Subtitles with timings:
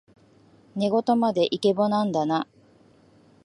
[0.75, 2.47] 寝言までイケボなんだな